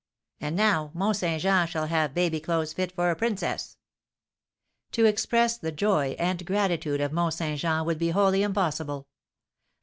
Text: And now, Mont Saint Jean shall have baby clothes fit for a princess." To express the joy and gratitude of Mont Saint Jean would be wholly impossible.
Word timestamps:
And 0.39 0.55
now, 0.55 0.89
Mont 0.95 1.15
Saint 1.17 1.39
Jean 1.43 1.67
shall 1.67 1.85
have 1.85 2.15
baby 2.15 2.39
clothes 2.39 2.73
fit 2.73 2.91
for 2.91 3.11
a 3.11 3.15
princess." 3.15 3.77
To 4.93 5.05
express 5.05 5.59
the 5.59 5.71
joy 5.71 6.15
and 6.17 6.43
gratitude 6.43 7.01
of 7.01 7.13
Mont 7.13 7.35
Saint 7.35 7.59
Jean 7.59 7.85
would 7.85 7.99
be 7.99 8.09
wholly 8.09 8.41
impossible. 8.41 9.05